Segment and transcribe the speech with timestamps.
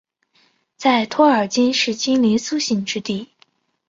[0.77, 3.29] 在托尔金是精灵苏醒之地。